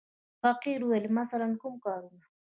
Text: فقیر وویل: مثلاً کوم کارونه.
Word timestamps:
فقیر 0.41 0.79
وویل: 0.83 1.05
مثلاً 1.19 1.47
کوم 1.61 1.75
کارونه. 1.85 2.21